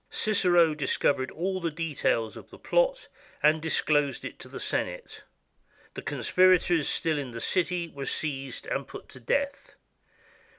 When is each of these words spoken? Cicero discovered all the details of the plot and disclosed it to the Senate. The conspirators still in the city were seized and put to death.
Cicero 0.09 0.73
discovered 0.73 1.29
all 1.29 1.61
the 1.61 1.69
details 1.69 2.35
of 2.35 2.49
the 2.49 2.57
plot 2.57 3.07
and 3.43 3.61
disclosed 3.61 4.25
it 4.25 4.39
to 4.39 4.47
the 4.47 4.59
Senate. 4.59 5.23
The 5.93 6.01
conspirators 6.01 6.89
still 6.89 7.19
in 7.19 7.29
the 7.33 7.39
city 7.39 7.87
were 7.87 8.05
seized 8.05 8.65
and 8.65 8.87
put 8.87 9.07
to 9.09 9.19
death. 9.19 9.75